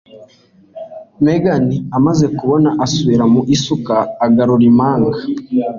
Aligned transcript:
Megan 1.25 1.65
amaze 1.97 2.25
kumubona, 2.35 2.69
asubira 2.85 3.23
mu 3.33 3.41
isuka 3.55 3.95
agarura 4.25 4.63
impanga. 4.71 5.19